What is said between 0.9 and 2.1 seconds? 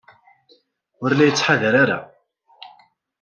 Ur la yettḥadar ara.